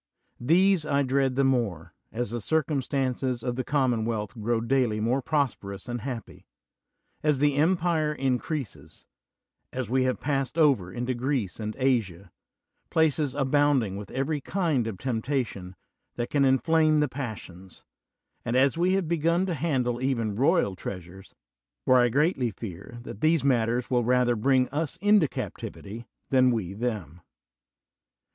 These 0.39 0.83
I 0.83 1.03
dread 1.03 1.35
the 1.35 1.43
more, 1.43 1.93
as 2.11 2.31
the 2.31 2.41
circumstances 2.41 3.43
of 3.43 3.55
the 3.55 3.63
common 3.63 4.03
wealth 4.03 4.33
grow 4.33 4.59
daily 4.59 4.99
more 4.99 5.21
prosperous 5.21 5.87
and 5.87 6.01
happy; 6.01 6.47
as 7.21 7.37
the 7.37 7.53
empire 7.53 8.11
increases; 8.11 9.05
as 9.71 9.91
we 9.91 10.05
have 10.05 10.19
passed 10.19 10.57
over 10.57 10.91
into 10.91 11.13
Greece 11.13 11.59
and 11.59 11.75
Asia, 11.77 12.31
places 12.89 13.35
abounding 13.35 13.95
with 13.95 14.09
every 14.09 14.41
kind 14.41 14.87
of 14.87 14.97
temptation 14.97 15.75
that 16.15 16.31
can 16.31 16.45
inflame 16.45 16.99
the 16.99 17.07
passions; 17.07 17.85
and 18.43 18.55
as 18.55 18.79
we 18.79 18.93
have 18.93 19.07
begun 19.07 19.45
to 19.45 19.53
handle 19.53 20.01
even 20.01 20.33
royal 20.33 20.75
treasures: 20.75 21.35
for 21.85 21.99
I 21.99 22.09
greatly 22.09 22.49
fear 22.49 22.97
that 23.03 23.21
these 23.21 23.43
matters 23.43 23.91
will 23.91 24.03
rather 24.03 24.35
bring 24.35 24.67
us 24.69 24.97
into 24.99 25.27
captivity 25.27 26.07
than 26.31 26.49
we 26.49 26.73
them. 26.73 27.21